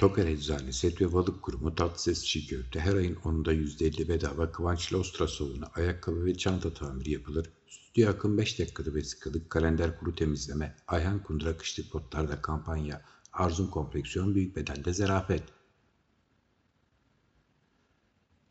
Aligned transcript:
Toker 0.00 0.26
Eczanesi 0.26 0.94
ve 1.00 1.12
Balık 1.12 1.42
Kurumu 1.42 1.74
Tatlıses 1.74 2.24
Çiğ 2.24 2.46
Köfte 2.46 2.80
her 2.80 2.94
ayın 2.94 3.14
10'unda 3.14 3.52
%50 3.52 4.08
bedava 4.08 4.52
Kıvanç 4.52 4.92
Lostra 4.92 5.28
salonu, 5.28 5.64
ayakkabı 5.74 6.24
ve 6.24 6.34
çanta 6.34 6.74
tamiri 6.74 7.10
yapılır. 7.10 7.50
Stüdyo 7.68 8.10
akım 8.10 8.38
5 8.38 8.58
dakikada 8.58 8.94
vesikalık, 8.94 9.50
kalender 9.50 9.98
kuru 9.98 10.14
temizleme, 10.14 10.76
Ayhan 10.86 11.22
Kundura 11.22 11.56
kışlık 11.56 11.90
potlarda 11.90 12.42
kampanya, 12.42 13.04
Arzum 13.32 13.70
konfeksiyon 13.70 14.34
büyük 14.34 14.56
bedelde 14.56 14.92
zerafet. 14.92 15.42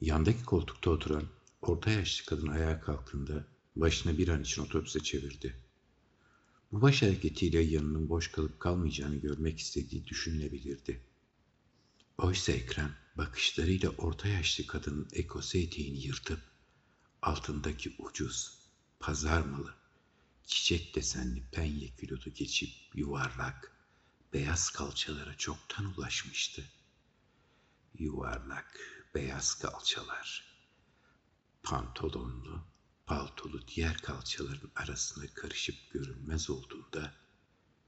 Yandaki 0.02 0.44
koltukta 0.44 0.90
oturan 0.90 1.24
orta 1.62 1.92
yaşlı 1.92 2.26
kadın 2.26 2.48
ayağa 2.48 2.82
kalktığında 2.82 3.46
başını 3.76 4.18
bir 4.18 4.28
an 4.28 4.42
için 4.42 4.62
otobüse 4.62 5.00
çevirdi. 5.00 5.56
Bu 6.72 6.82
baş 6.82 7.02
hareketiyle 7.02 7.60
yanının 7.60 8.10
boş 8.10 8.32
kalıp 8.32 8.60
kalmayacağını 8.60 9.16
görmek 9.16 9.60
istediği 9.60 10.06
düşünülebilirdi. 10.06 11.09
Oysa 12.22 12.52
Ekrem 12.52 12.96
bakışlarıyla 13.16 13.90
orta 13.90 14.28
yaşlı 14.28 14.68
kadının 14.68 15.10
ekose 15.14 15.60
eteğini 15.60 15.98
yırtıp 15.98 16.40
altındaki 17.22 17.96
ucuz, 18.00 18.60
pazar 19.00 19.42
malı, 19.42 19.76
çiçek 20.46 20.96
desenli 20.96 21.44
penye 21.52 21.88
külotu 21.88 22.30
geçip 22.30 22.70
yuvarlak, 22.94 23.76
beyaz 24.34 24.70
kalçalara 24.70 25.38
çoktan 25.38 25.86
ulaşmıştı. 25.86 26.66
Yuvarlak, 28.00 28.80
beyaz 29.16 29.56
kalçalar. 29.56 30.44
Pantolonlu, 31.64 32.64
paltolu 33.06 33.68
diğer 33.68 33.98
kalçaların 33.98 34.72
arasına 34.76 35.34
karışıp 35.34 35.92
görünmez 35.92 36.50
olduğunda 36.50 37.14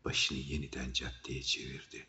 başını 0.06 0.38
yeniden 0.38 0.94
caddeye 0.94 1.44
çevirdi. 1.44 2.08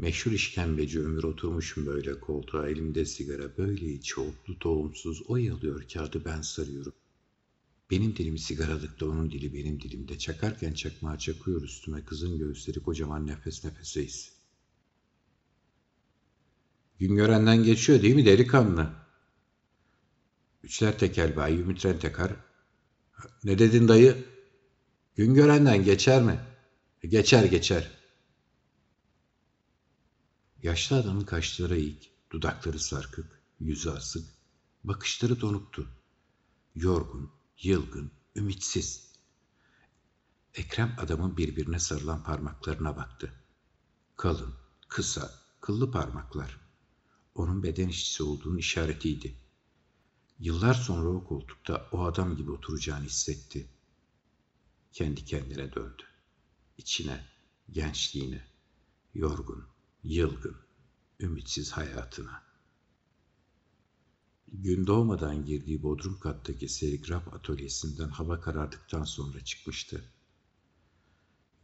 Meşhur 0.00 0.32
işkembeci 0.32 1.00
Ömür 1.00 1.22
oturmuşum 1.22 1.86
böyle 1.86 2.20
koltuğa 2.20 2.68
elimde 2.68 3.04
sigara 3.04 3.56
böyle 3.58 3.86
içi 3.86 4.20
otlu 4.20 4.58
tohumsuz 4.58 5.22
oyalıyor 5.22 5.84
kağıdı 5.92 6.24
ben 6.24 6.40
sarıyorum. 6.40 6.92
Benim 7.90 8.16
dilim 8.16 8.38
sigaralıkta 8.38 9.06
onun 9.06 9.30
dili 9.30 9.54
benim 9.54 9.80
dilimde 9.80 10.18
çakarken 10.18 10.72
çakmağa 10.72 11.18
çakıyor 11.18 11.62
üstüme 11.62 12.04
kızın 12.04 12.38
göğüsleri 12.38 12.80
kocaman 12.80 13.26
nefes 13.26 13.64
nefeseyiz. 13.64 14.32
Gün 16.98 17.16
görenden 17.16 17.62
geçiyor 17.62 18.02
değil 18.02 18.14
mi 18.14 18.26
delikanlı? 18.26 18.90
Üçler 20.62 20.98
tekel 20.98 21.36
bayi 21.36 21.58
Ümit 21.58 21.86
Rentekar. 21.86 22.32
Ne 23.44 23.58
dedin 23.58 23.88
dayı? 23.88 24.24
Gün 25.16 25.34
görenden 25.34 25.84
geçer 25.84 26.22
mi? 26.22 26.40
Geçer 27.08 27.44
geçer. 27.44 27.99
Yaşlı 30.62 30.96
adamın 30.96 31.24
kaşları 31.24 31.76
eğik, 31.76 32.12
dudakları 32.32 32.78
sarkık, 32.78 33.42
yüzü 33.60 33.90
asık, 33.90 34.28
bakışları 34.84 35.40
donuktu. 35.40 35.88
Yorgun, 36.74 37.30
yılgın, 37.62 38.10
ümitsiz. 38.36 39.12
Ekrem 40.54 40.96
adamın 40.98 41.36
birbirine 41.36 41.78
sarılan 41.78 42.24
parmaklarına 42.24 42.96
baktı. 42.96 43.32
Kalın, 44.16 44.54
kısa, 44.88 45.34
kıllı 45.60 45.90
parmaklar. 45.90 46.60
Onun 47.34 47.62
beden 47.62 47.88
işçisi 47.88 48.22
olduğunun 48.22 48.58
işaretiydi. 48.58 49.36
Yıllar 50.38 50.74
sonra 50.74 51.08
o 51.08 51.24
koltukta 51.24 51.88
o 51.92 52.04
adam 52.04 52.36
gibi 52.36 52.50
oturacağını 52.50 53.04
hissetti. 53.04 53.68
Kendi 54.92 55.24
kendine 55.24 55.74
döndü. 55.74 56.02
İçine, 56.78 57.26
gençliğine, 57.70 58.46
yorgun, 59.14 59.69
yılgın, 60.04 60.56
ümitsiz 61.20 61.72
hayatına. 61.72 62.42
Gün 64.52 64.86
doğmadan 64.86 65.44
girdiği 65.44 65.82
bodrum 65.82 66.20
kattaki 66.20 66.68
serigraf 66.68 67.34
atölyesinden 67.34 68.08
hava 68.08 68.40
karardıktan 68.40 69.04
sonra 69.04 69.44
çıkmıştı. 69.44 70.04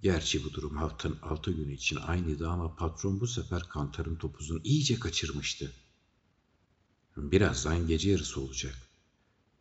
Gerçi 0.02 0.44
bu 0.44 0.52
durum 0.52 0.76
haftanın 0.76 1.18
altı 1.22 1.52
günü 1.52 1.72
için 1.72 1.96
aynıydı 1.96 2.48
ama 2.48 2.76
patron 2.76 3.20
bu 3.20 3.26
sefer 3.26 3.62
kantarın 3.68 4.16
topuzunu 4.16 4.60
iyice 4.64 4.98
kaçırmıştı. 4.98 5.72
Birazdan 7.16 7.86
gece 7.86 8.10
yarısı 8.10 8.40
olacak. 8.40 8.74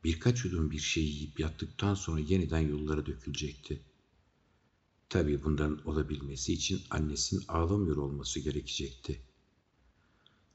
Birkaç 0.03 0.45
yudum 0.45 0.71
bir 0.71 0.79
şey 0.79 1.03
yiyip 1.03 1.39
yattıktan 1.39 1.93
sonra 1.93 2.19
yeniden 2.19 2.59
yollara 2.59 3.05
dökülecekti. 3.05 3.81
Tabii 5.15 5.43
bundan 5.43 5.87
olabilmesi 5.87 6.53
için 6.53 6.83
annesinin 6.89 7.45
ağlamıyor 7.47 7.97
olması 7.97 8.39
gerekecekti. 8.39 9.21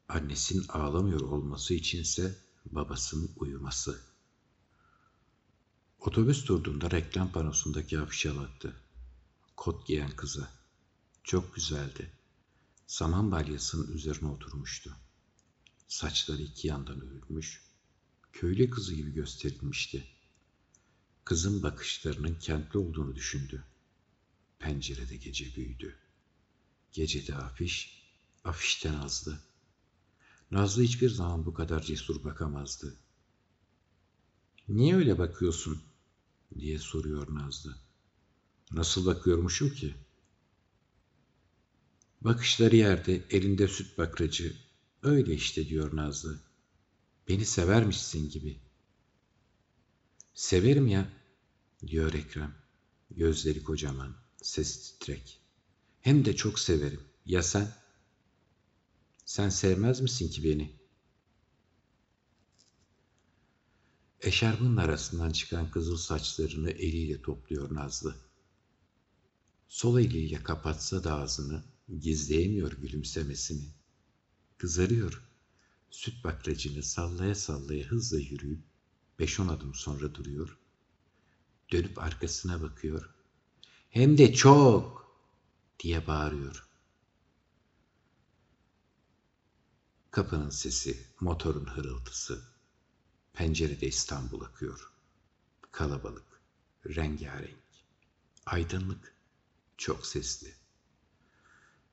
Annesinin 0.09 0.65
ağlamıyor 0.69 1.21
olması 1.21 1.75
içinse 1.75 2.39
babasının 2.65 3.31
uyuması. 3.37 4.01
Otobüs 6.01 6.47
durduğunda 6.47 6.91
reklam 6.91 7.33
panosundaki 7.33 8.01
afişe 8.01 8.37
baktı. 8.37 8.77
Kot 9.57 9.87
giyen 9.87 10.11
kıza. 10.11 10.51
Çok 11.25 11.55
güzeldi. 11.55 12.13
Saman 12.87 13.33
balyasının 13.33 13.93
üzerine 13.93 14.29
oturmuştu. 14.29 14.97
Saçları 15.89 16.43
iki 16.43 16.69
yandan 16.69 17.01
örülmüş, 17.01 17.63
köylü 18.33 18.71
kızı 18.71 18.95
gibi 18.95 19.13
gösterilmişti. 19.13 20.05
Kızın 21.25 21.63
bakışlarının 21.63 22.35
kentli 22.35 22.79
olduğunu 22.79 23.15
düşündü. 23.17 23.65
Pencerede 24.61 25.17
gece 25.17 25.57
büyüdü. 25.57 25.97
Gecede 26.93 27.35
afiş, 27.35 28.03
afişten 28.45 28.95
azdı. 28.95 29.43
Nazlı 30.51 30.83
hiçbir 30.83 31.11
zaman 31.11 31.47
bu 31.47 31.55
kadar 31.55 31.83
cesur 31.83 32.25
bakamazdı. 32.25 32.97
Niye 34.69 34.97
öyle 34.97 35.19
bakıyorsun? 35.19 35.83
diye 36.59 36.79
soruyor 36.79 37.35
Nazlı. 37.35 37.77
Nasıl 38.71 39.07
bakıyormuşum 39.07 39.71
ki? 39.71 39.95
Bakışları 42.21 42.77
yerde, 42.77 43.25
elinde 43.31 43.69
süt 43.69 43.99
bakracı. 43.99 44.57
Öyle 45.03 45.35
işte 45.35 45.69
diyor 45.69 45.97
Nazlı. 45.97 46.41
Beni 47.29 47.45
severmişsin 47.45 48.31
gibi. 48.31 48.61
Severim 50.35 50.87
ya, 50.87 51.13
diyor 51.87 52.13
Ekrem. 52.13 52.55
Gözleri 53.11 53.63
kocaman, 53.63 54.17
ses 54.43 54.83
titrek. 54.83 55.41
Hem 56.01 56.25
de 56.25 56.37
çok 56.37 56.59
severim. 56.59 57.01
Ya 57.27 57.43
sen? 57.43 57.75
Sen 59.25 59.49
sevmez 59.49 60.01
misin 60.01 60.29
ki 60.29 60.45
beni? 60.45 60.81
Eşarbının 64.21 64.77
arasından 64.77 65.31
çıkan 65.31 65.71
kızıl 65.71 65.97
saçlarını 65.97 66.71
eliyle 66.71 67.23
topluyor 67.23 67.75
Nazlı. 67.75 68.17
Sol 69.69 70.01
eliyle 70.01 70.43
kapatsa 70.43 71.05
da 71.05 71.15
ağzını, 71.15 71.65
gizleyemiyor 72.01 72.73
gülümsemesini. 72.73 73.69
Kızarıyor. 74.59 75.31
Süt 75.91 76.25
bakracını 76.25 76.83
sallaya 76.83 77.35
sallaya 77.35 77.85
hızla 77.85 78.19
yürüyüp 78.19 78.63
beş 79.19 79.41
on 79.41 79.49
adım 79.49 79.75
sonra 79.75 80.15
duruyor. 80.15 80.59
Dönüp 81.73 81.99
arkasına 81.99 82.63
bakıyor. 82.63 83.15
Hem 83.91 84.19
de 84.19 84.33
çok 84.33 85.11
diye 85.81 86.07
bağırıyor. 86.07 86.69
Kapının 90.11 90.51
sesi, 90.51 91.07
motorun 91.21 91.67
hırıltısı. 91.67 92.43
Pencerede 93.33 93.87
İstanbul 93.87 94.41
akıyor. 94.41 94.93
Kalabalık, 95.73 96.41
rengarenk, 96.87 97.59
aydınlık, 98.47 99.15
çok 99.77 100.07
sesli. 100.07 100.55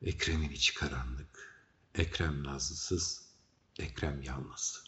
Ekrem'in 0.02 0.50
içi 0.50 0.74
karanlık. 0.74 1.64
Ekrem 1.96 2.44
nazlısız, 2.44 3.28
Ekrem 3.80 4.22
yalnız. 4.22 4.84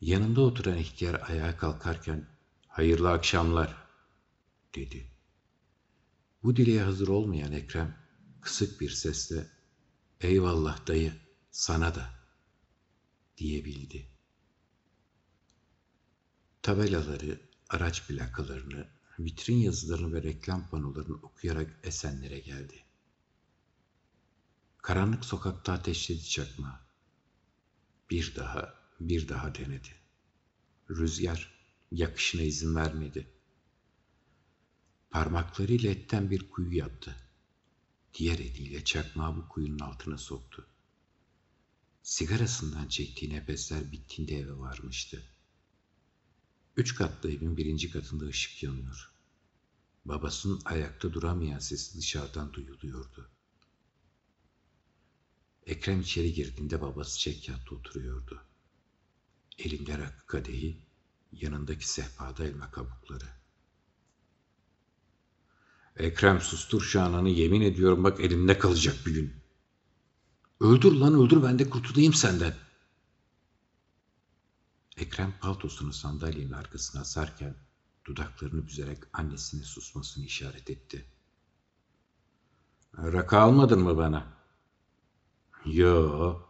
Yanında 0.00 0.40
oturan 0.40 0.78
ihtiyar 0.78 1.30
ayağa 1.30 1.56
kalkarken 1.56 2.35
hayırlı 2.76 3.10
akşamlar 3.10 3.76
dedi. 4.74 5.10
Bu 6.42 6.56
dileğe 6.56 6.82
hazır 6.82 7.08
olmayan 7.08 7.52
Ekrem 7.52 7.98
kısık 8.40 8.80
bir 8.80 8.90
sesle 8.90 9.46
eyvallah 10.20 10.86
dayı 10.86 11.12
sana 11.50 11.94
da 11.94 12.10
diyebildi. 13.36 14.08
Tabelaları, 16.62 17.40
araç 17.68 18.06
plakalarını, 18.06 18.88
vitrin 19.18 19.56
yazılarını 19.56 20.12
ve 20.12 20.22
reklam 20.22 20.68
panolarını 20.68 21.16
okuyarak 21.16 21.80
Esenler'e 21.82 22.38
geldi. 22.38 22.84
Karanlık 24.78 25.24
sokakta 25.24 25.72
ateşledi 25.72 26.28
çakma. 26.28 26.86
Bir 28.10 28.36
daha, 28.36 28.74
bir 29.00 29.28
daha 29.28 29.54
denedi. 29.54 29.94
Rüzgar 30.90 31.55
yakışına 31.92 32.42
izin 32.42 32.74
vermedi. 32.74 33.30
Parmaklarıyla 35.10 35.90
etten 35.90 36.30
bir 36.30 36.50
kuyu 36.50 36.76
yaptı. 36.76 37.16
diğer 38.14 38.38
eliyle 38.38 38.84
çakmağı 38.84 39.36
bu 39.36 39.48
kuyunun 39.48 39.78
altına 39.78 40.18
soktu. 40.18 40.66
Sigarasından 42.02 42.88
çektiği 42.88 43.30
nefesler 43.30 43.92
bittiğinde 43.92 44.38
eve 44.38 44.58
varmıştı. 44.58 45.22
Üç 46.76 46.94
katlı 46.94 47.30
evin 47.30 47.56
birinci 47.56 47.90
katında 47.90 48.26
ışık 48.26 48.62
yanıyor. 48.62 49.12
Babasının 50.04 50.60
ayakta 50.64 51.12
duramayan 51.12 51.58
sesi 51.58 51.98
dışarıdan 51.98 52.52
duyuluyordu. 52.52 53.30
Ekrem 55.66 56.00
içeri 56.00 56.32
girdiğinde 56.32 56.80
babası 56.80 57.18
çekyatta 57.18 57.74
oturuyordu. 57.74 58.42
Elinde 59.58 59.98
rakı 59.98 60.26
kadehi, 60.26 60.85
yanındaki 61.32 61.88
sehpada 61.88 62.44
elma 62.44 62.70
kabukları. 62.70 63.24
Ekrem 65.96 66.40
sustur 66.40 66.82
şu 66.82 67.00
ananı 67.00 67.28
yemin 67.28 67.60
ediyorum 67.60 68.04
bak 68.04 68.20
elimde 68.20 68.58
kalacak 68.58 68.96
bir 69.06 69.14
gün. 69.14 69.34
Öldür 70.60 70.92
lan 70.92 71.14
öldür 71.14 71.42
ben 71.42 71.58
de 71.58 71.70
kurtulayım 71.70 72.14
senden. 72.14 72.54
Ekrem 74.96 75.34
paltosunu 75.40 75.92
sandalyenin 75.92 76.52
arkasına 76.52 77.00
asarken 77.00 77.56
dudaklarını 78.04 78.66
büzerek 78.66 78.98
annesine 79.12 79.62
susmasını 79.62 80.24
işaret 80.24 80.70
etti. 80.70 81.06
Rakı 82.98 83.38
almadın 83.38 83.80
mı 83.80 83.96
bana? 83.96 84.26
Yo. 85.64 86.40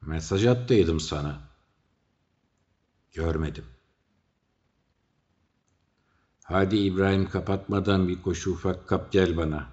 Mesaj 0.00 0.46
attıydım 0.46 1.00
sana. 1.00 1.53
Görmedim. 3.14 3.64
Hadi 6.44 6.76
İbrahim 6.76 7.28
kapatmadan 7.30 8.08
bir 8.08 8.22
koşu 8.22 8.52
ufak 8.52 8.88
kap 8.88 9.12
gel 9.12 9.36
bana. 9.36 9.72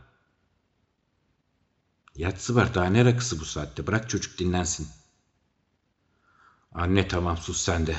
Yatsı 2.16 2.56
var 2.56 2.76
daha 2.76 2.86
ne 2.86 3.06
rakısı 3.06 3.40
bu 3.40 3.46
saatte 3.46 3.88
bırak 3.88 4.10
çocuk 4.10 4.40
dinlensin. 4.40 4.88
Anne 6.72 7.08
tamam 7.08 7.38
sus 7.38 7.62
sen 7.62 7.88
de. 7.88 7.96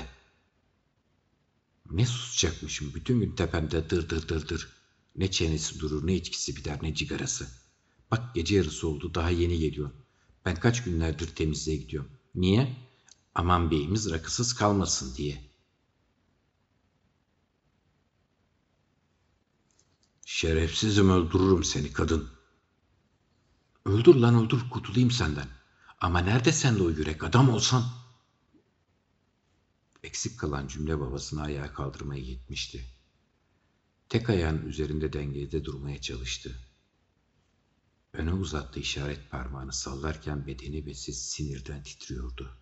Ne 1.90 2.06
susacakmışım 2.06 2.94
bütün 2.94 3.20
gün 3.20 3.36
tepemde 3.36 3.90
dır 3.90 4.08
dır 4.08 4.28
dır 4.28 4.48
dır. 4.48 4.68
Ne 5.16 5.30
çenesi 5.30 5.80
durur 5.80 6.06
ne 6.06 6.14
içkisi 6.14 6.56
biter 6.56 6.78
ne 6.82 6.94
cigarası. 6.94 7.48
Bak 8.10 8.34
gece 8.34 8.56
yarısı 8.56 8.88
oldu 8.88 9.14
daha 9.14 9.30
yeni 9.30 9.58
geliyor. 9.58 9.90
Ben 10.44 10.56
kaç 10.56 10.84
günlerdir 10.84 11.26
temizliğe 11.26 11.76
gidiyorum. 11.76 12.10
Niye? 12.34 12.91
Aman 13.34 13.70
beyimiz 13.70 14.10
rakısız 14.10 14.54
kalmasın 14.54 15.14
diye. 15.16 15.52
Şerefsizim 20.26 21.10
öldürürüm 21.10 21.64
seni 21.64 21.92
kadın. 21.92 22.30
Öldür 23.84 24.14
lan 24.14 24.44
öldür 24.44 24.70
kurtulayım 24.70 25.10
senden. 25.10 25.48
Ama 26.00 26.18
nerede 26.20 26.52
sende 26.52 26.82
o 26.82 26.90
yürek 26.90 27.24
adam 27.24 27.48
olsan? 27.48 27.84
Eksik 30.02 30.38
kalan 30.38 30.68
cümle 30.68 31.00
babasını 31.00 31.42
ayağa 31.42 31.72
kaldırmaya 31.72 32.22
yetmişti. 32.22 32.84
Tek 34.08 34.30
ayağının 34.30 34.66
üzerinde 34.66 35.12
dengede 35.12 35.64
durmaya 35.64 36.00
çalıştı. 36.00 36.58
Öne 38.12 38.32
uzattığı 38.32 38.80
işaret 38.80 39.30
parmağını 39.30 39.72
sallarken 39.72 40.46
bedeni 40.46 40.86
ve 40.86 40.94
sinirden 40.94 41.82
titriyordu. 41.82 42.61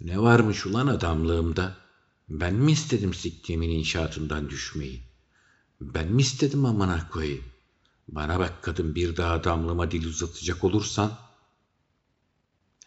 Ne 0.00 0.18
varmış 0.18 0.66
ulan 0.66 0.86
adamlığımda? 0.86 1.76
Ben 2.28 2.54
mi 2.54 2.72
istedim 2.72 3.14
siktiğimin 3.14 3.70
inşaatından 3.70 4.50
düşmeyi? 4.50 5.02
Ben 5.80 6.12
mi 6.12 6.22
istedim 6.22 6.64
amına 6.64 7.08
koyayım? 7.08 7.44
Bana 8.08 8.38
bak 8.38 8.62
kadın 8.62 8.94
bir 8.94 9.16
daha 9.16 9.32
adamlığıma 9.32 9.90
dil 9.90 10.06
uzatacak 10.06 10.64
olursan. 10.64 11.18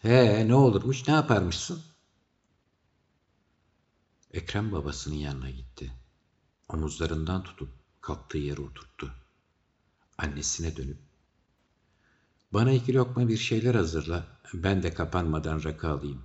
He 0.00 0.48
ne 0.48 0.54
olurmuş 0.54 1.08
ne 1.08 1.14
yaparmışsın? 1.14 1.82
Ekrem 4.32 4.72
babasının 4.72 5.14
yanına 5.14 5.50
gitti. 5.50 5.92
Omuzlarından 6.68 7.42
tutup 7.44 7.68
kalktığı 8.00 8.38
yere 8.38 8.60
oturttu. 8.60 9.14
Annesine 10.18 10.76
dönüp 10.76 10.98
bana 12.52 12.72
iki 12.72 12.94
lokma 12.94 13.28
bir 13.28 13.36
şeyler 13.36 13.74
hazırla, 13.74 14.26
ben 14.54 14.82
de 14.82 14.94
kapanmadan 14.94 15.64
rakı 15.64 15.88
alayım, 15.88 16.22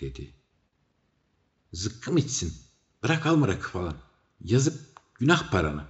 dedi. 0.00 0.34
Zıkkım 1.72 2.16
içsin, 2.16 2.52
bırak 3.02 3.26
alma 3.26 3.48
rakı 3.48 3.68
falan, 3.70 3.96
yazıp 4.40 5.00
günah 5.14 5.50
paranı. 5.50 5.86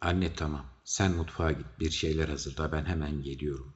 Anne 0.00 0.34
tamam, 0.34 0.66
sen 0.84 1.12
mutfağa 1.12 1.52
git, 1.52 1.66
bir 1.80 1.90
şeyler 1.90 2.28
hazırla, 2.28 2.72
ben 2.72 2.84
hemen 2.84 3.22
geliyorum. 3.22 3.74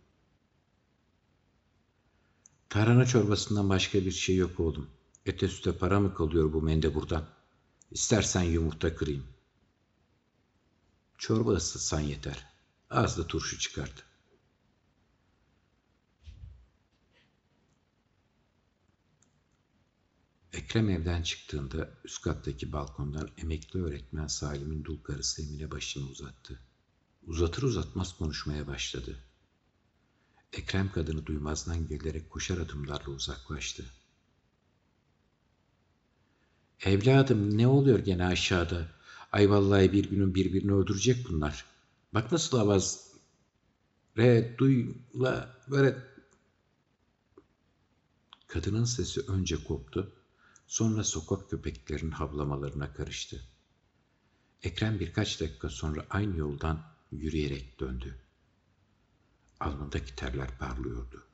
Tarhana 2.68 3.06
çorbasından 3.06 3.68
başka 3.68 3.98
bir 4.04 4.10
şey 4.10 4.36
yok 4.36 4.60
oğlum. 4.60 4.90
Ete 5.26 5.48
süte 5.48 5.78
para 5.78 6.00
mı 6.00 6.14
kalıyor 6.14 6.52
bu 6.52 6.62
mendeburdan? 6.62 7.28
İstersen 7.90 8.42
yumurta 8.42 8.96
kırayım. 8.96 9.26
Çorba 11.18 11.52
ısıtsan 11.52 12.00
yeter. 12.00 12.46
Az 12.90 13.18
da 13.18 13.26
turşu 13.26 13.58
çıkart. 13.58 14.04
Ekrem 20.52 20.90
evden 20.90 21.22
çıktığında 21.22 21.90
üst 22.04 22.22
kattaki 22.22 22.72
balkondan 22.72 23.30
emekli 23.38 23.84
öğretmen 23.84 24.26
Salim'in 24.26 24.84
dul 24.84 25.02
karısı 25.02 25.42
Emine 25.42 25.70
başını 25.70 26.08
uzattı. 26.08 26.60
Uzatır 27.26 27.62
uzatmaz 27.62 28.16
konuşmaya 28.18 28.66
başladı. 28.66 29.18
Ekrem 30.52 30.92
kadını 30.92 31.26
duymazdan 31.26 31.88
gelerek 31.88 32.30
koşar 32.30 32.58
adımlarla 32.58 33.10
uzaklaştı. 33.10 33.84
Evladım 36.80 37.58
ne 37.58 37.66
oluyor 37.66 37.98
gene 37.98 38.26
aşağıda? 38.26 38.88
Ay 39.32 39.50
vallahi 39.50 39.92
bir 39.92 40.10
günün 40.10 40.34
birbirini 40.34 40.72
öldürecek 40.72 41.28
bunlar. 41.28 41.64
Bak 42.14 42.32
nasıl 42.32 42.58
avaz. 42.58 43.12
Re, 44.16 44.54
duy, 44.58 44.94
la, 45.14 45.56
böyle. 45.70 45.96
Kadının 48.46 48.84
sesi 48.84 49.20
önce 49.20 49.64
koptu, 49.64 50.21
sonra 50.72 51.04
sokak 51.04 51.50
köpeklerinin 51.50 52.10
havlamalarına 52.10 52.92
karıştı. 52.92 53.42
Ekrem 54.62 55.00
birkaç 55.00 55.40
dakika 55.40 55.68
sonra 55.68 56.06
aynı 56.10 56.36
yoldan 56.36 56.94
yürüyerek 57.10 57.80
döndü. 57.80 58.18
Alnındaki 59.60 60.16
terler 60.16 60.58
parlıyordu. 60.58 61.26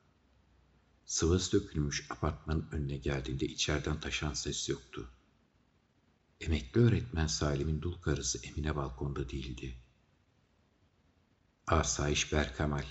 Sıvası 1.05 1.51
dökülmüş 1.51 2.07
apartmanın 2.09 2.67
önüne 2.71 2.97
geldiğinde 2.97 3.45
içeriden 3.45 3.99
taşan 3.99 4.33
ses 4.33 4.69
yoktu. 4.69 5.09
Emekli 6.41 6.81
öğretmen 6.81 7.27
Salim'in 7.27 7.81
dul 7.81 8.01
karısı 8.01 8.39
Emine 8.47 8.75
balkonda 8.75 9.29
değildi. 9.29 9.75
Asayiş 11.67 12.33
Berkamal 12.33 12.85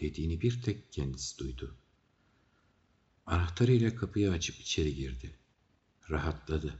dediğini 0.00 0.40
bir 0.40 0.62
tek 0.62 0.92
kendisi 0.92 1.38
duydu. 1.38 1.74
Anahtarıyla 3.26 3.96
kapıyı 3.96 4.30
açıp 4.30 4.60
içeri 4.60 4.94
girdi. 4.94 5.38
Rahatladı. 6.10 6.78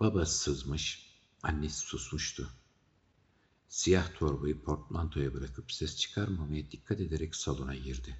Babası 0.00 0.38
sızmış, 0.38 1.12
annesi 1.42 1.78
susmuştu. 1.78 2.50
Siyah 3.68 4.14
torbayı 4.18 4.62
portmantoya 4.62 5.34
bırakıp 5.34 5.72
ses 5.72 5.96
çıkarmamaya 5.96 6.70
dikkat 6.70 7.00
ederek 7.00 7.36
salona 7.36 7.74
girdi. 7.74 8.16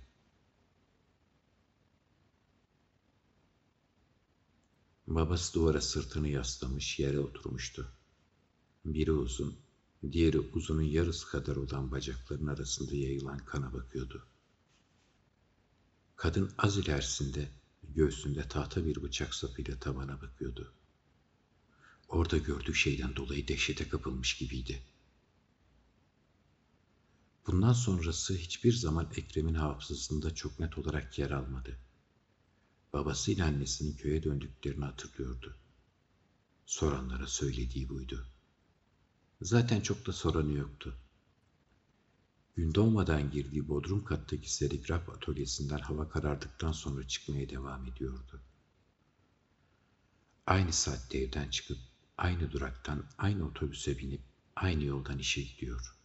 Babası 5.07 5.55
duvara 5.55 5.81
sırtını 5.81 6.29
yaslamış 6.29 6.99
yere 6.99 7.19
oturmuştu. 7.19 7.93
Biri 8.85 9.13
uzun, 9.13 9.59
diğeri 10.13 10.39
uzunun 10.39 10.83
yarısı 10.83 11.29
kadar 11.29 11.57
olan 11.57 11.91
bacakların 11.91 12.47
arasında 12.47 12.95
yayılan 12.95 13.39
kana 13.39 13.73
bakıyordu. 13.73 14.27
Kadın 16.17 16.53
az 16.59 16.79
ilerisinde 16.79 17.58
göğsünde 17.83 18.49
tahta 18.49 18.87
bir 18.87 19.03
bıçak 19.03 19.35
sapıyla 19.35 19.79
tavana 19.79 20.23
bakıyordu. 20.23 20.73
Orada 22.09 22.39
gördüğü 22.39 22.75
şeyden 22.75 23.17
dolayı 23.17 23.49
dehşete 23.49 23.89
kapılmış 23.89 24.37
gibiydi. 24.37 24.83
Bundan 27.47 27.73
sonrası 27.73 28.35
hiçbir 28.35 28.73
zaman 28.73 29.11
Ekrem'in 29.17 29.55
hafızasında 29.55 30.35
çok 30.35 30.61
net 30.61 30.79
olarak 30.79 31.19
yer 31.19 31.31
almadı. 31.31 31.79
Babasıyla 32.93 33.47
annesinin 33.47 33.97
köye 33.97 34.23
döndüklerini 34.23 34.85
hatırlıyordu. 34.85 35.57
Soranlara 36.67 37.27
söylediği 37.27 37.89
buydu. 37.89 38.27
Zaten 39.43 39.81
çok 39.81 40.07
da 40.07 40.13
soranı 40.13 40.53
yoktu. 40.53 40.99
Gün 42.59 42.75
doğmadan 42.75 43.31
girdiği 43.31 43.69
bodrum 43.69 44.05
kattaki 44.05 44.55
serigraf 44.55 45.09
atölyesinden 45.09 45.79
hava 45.79 46.09
karardıktan 46.09 46.73
sonra 46.73 47.09
çıkmaya 47.09 47.49
devam 47.49 47.87
ediyordu. 47.87 48.41
Aynı 50.47 50.73
saatte 50.73 51.19
evden 51.19 51.51
çıkıp 51.51 51.79
aynı 52.17 52.51
duraktan 52.51 53.05
aynı 53.19 53.47
otobüse 53.47 53.99
binip 53.99 54.21
aynı 54.57 54.85
yoldan 54.85 55.19
işe 55.19 55.43
gidiyor. 55.43 55.97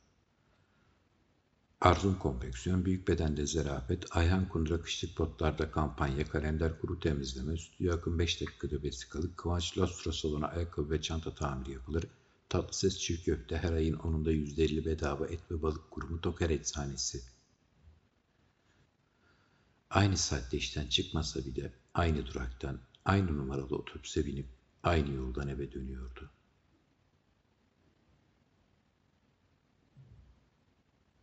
Arzum 1.82 2.20
konfeksiyon, 2.20 2.86
büyük 2.86 3.08
bedende 3.08 3.48
zerafet, 3.48 4.18
Ayhan 4.18 4.50
Kundra 4.50 4.82
kışlık 4.82 5.16
potlarda 5.16 5.72
kampanya, 5.72 6.26
kalender 6.26 6.80
kuru 6.80 7.00
temizleme, 7.00 7.58
stüdyo 7.58 7.96
akım 7.96 8.20
5 8.20 8.42
dakikada 8.42 8.84
vesikalık, 8.84 9.38
Kıvanç 9.38 9.78
Lastra 9.78 10.12
salonu 10.12 10.46
ayakkabı 10.46 10.90
ve 10.90 11.02
çanta 11.02 11.36
tamiri 11.36 11.72
yapılır. 11.72 12.08
Tatlı 12.54 12.74
ses 12.74 13.00
çiğ 13.00 13.24
köfte 13.24 13.58
her 13.58 13.74
ayın 13.74 13.94
10'unda 13.94 14.32
%50 14.32 14.86
bedava 14.86 15.28
et 15.28 15.52
ve 15.52 15.62
balık 15.62 15.92
kurumu 15.92 16.22
Toker 16.22 16.50
Eczanesi. 16.50 17.22
Aynı 19.90 20.18
saatte 20.18 20.58
işten 20.58 20.88
çıkmasa 20.88 21.46
bile 21.46 21.74
aynı 21.94 22.26
duraktan 22.26 22.80
aynı 23.06 23.38
numaralı 23.38 23.76
otobüse 23.76 24.26
binip 24.26 24.48
aynı 24.84 25.14
yoldan 25.14 25.48
eve 25.48 25.72
dönüyordu. 25.72 26.30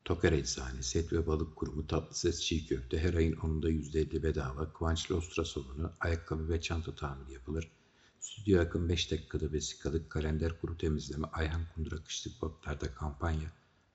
Toker 0.04 0.32
Eczanesi, 0.32 0.98
et 0.98 1.12
ve 1.12 1.26
balık 1.26 1.56
kurumu, 1.56 1.86
tatlı 1.86 2.14
ses 2.14 2.40
çiğ 2.40 2.66
köfte, 2.66 2.98
her 2.98 3.14
ayın 3.14 3.32
10'unda 3.32 3.70
%50 3.70 4.22
bedava, 4.22 4.72
Kıvanç 4.72 5.10
Lostra 5.10 5.44
salonu, 5.44 5.92
ayakkabı 6.00 6.48
ve 6.48 6.60
çanta 6.60 6.94
tamiri 6.94 7.32
yapılır. 7.32 7.79
Stüdyo 8.20 8.60
akım 8.60 8.88
5 8.88 9.10
dakikada 9.10 9.52
vesikalık, 9.52 10.10
kalender 10.10 10.60
kuru 10.60 10.76
temizleme, 10.76 11.26
Ayhan 11.26 11.62
Kundura 11.74 12.04
kışlık 12.04 12.42
botlarda 12.42 12.94
kampanya, 12.94 13.52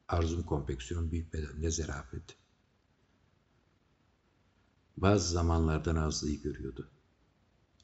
Arzum 0.07 0.43
konfeksiyon 0.43 1.11
büyük 1.11 1.33
bedende 1.33 1.71
zerafet. 1.71 2.37
Bazı 4.97 5.33
zamanlarda 5.33 5.95
Nazlı'yı 5.95 6.41
görüyordu. 6.41 6.89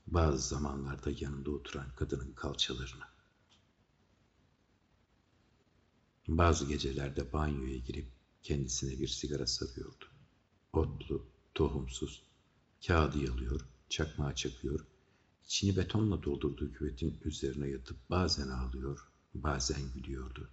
Bazı 0.07 0.47
zamanlarda 0.47 1.11
yanında 1.19 1.51
oturan 1.51 1.95
kadının 1.95 2.33
kalçalarını. 2.33 3.03
Bazı 6.27 6.67
gecelerde 6.67 7.33
banyoya 7.33 7.77
girip 7.77 8.07
kendisine 8.43 8.99
bir 8.99 9.07
sigara 9.07 9.47
sarıyordu. 9.47 10.05
Otlu, 10.73 11.25
tohumsuz, 11.53 12.23
kağıdı 12.87 13.17
yalıyor, 13.17 13.61
çakmağı 13.89 14.35
çakıyor, 14.35 14.90
içini 15.51 15.77
betonla 15.77 16.23
doldurduğu 16.23 16.73
küvetin 16.73 17.19
üzerine 17.25 17.67
yatıp 17.67 18.09
bazen 18.09 18.47
ağlıyor, 18.47 18.99
bazen 19.33 19.93
gülüyordu. 19.93 20.49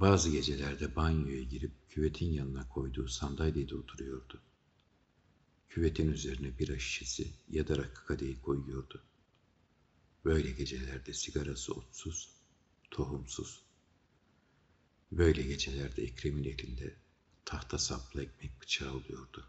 Bazı 0.00 0.30
gecelerde 0.30 0.96
banyoya 0.96 1.42
girip 1.42 1.72
küvetin 1.88 2.32
yanına 2.32 2.68
koyduğu 2.68 3.08
sandalyede 3.08 3.76
oturuyordu. 3.76 4.40
Küvetin 5.68 6.12
üzerine 6.12 6.58
bira 6.58 6.78
şişesi 6.78 7.32
ya 7.50 7.68
da 7.68 7.78
rakı 7.78 8.06
kadehi 8.06 8.40
koyuyordu. 8.40 9.02
Böyle 10.24 10.50
gecelerde 10.50 11.12
sigarası 11.12 11.72
otsuz, 11.74 12.30
tohumsuz. 12.90 13.62
Böyle 15.12 15.42
gecelerde 15.42 16.02
Ekrem'in 16.02 16.44
elinde 16.44 16.96
tahta 17.44 17.78
saplı 17.78 18.22
ekmek 18.22 18.60
bıçağı 18.60 18.94
oluyordu. 18.94 19.44